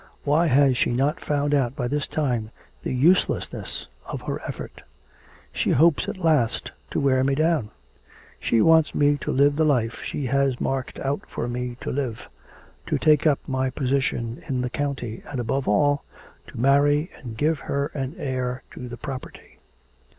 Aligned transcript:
Why 0.23 0.47
has 0.47 0.79
she 0.79 0.91
not 0.91 1.19
found 1.19 1.53
out 1.53 1.75
by 1.75 1.87
this 1.87 2.07
time 2.07 2.49
the 2.81 2.91
uselessness 2.91 3.85
of 4.07 4.23
her 4.23 4.41
effort? 4.47 4.81
She 5.53 5.69
hopes 5.73 6.09
at 6.09 6.17
last 6.17 6.71
to 6.89 6.99
wear 6.99 7.23
me 7.23 7.35
down. 7.35 7.69
She 8.39 8.63
wants 8.63 8.95
me 8.95 9.17
to 9.19 9.31
live 9.31 9.57
the 9.57 9.63
life 9.63 10.01
she 10.03 10.25
has 10.25 10.59
marked 10.59 10.99
out 11.01 11.21
for 11.29 11.47
me 11.47 11.77
to 11.81 11.91
live 11.91 12.27
to 12.87 12.97
take 12.97 13.27
up 13.27 13.41
my 13.47 13.69
position 13.69 14.41
in 14.47 14.61
the 14.61 14.71
county, 14.71 15.21
and, 15.29 15.39
above 15.39 15.67
all, 15.67 16.03
to 16.47 16.59
marry 16.59 17.11
and 17.17 17.37
give 17.37 17.59
her 17.59 17.91
an 17.93 18.15
heir 18.17 18.63
to 18.71 18.89
the 18.89 18.97
property. 18.97 19.59